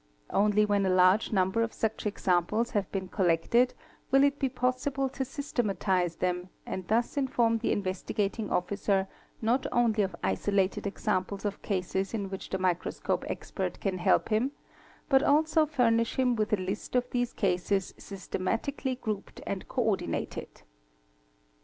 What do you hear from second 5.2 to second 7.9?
systematize them and thus inform the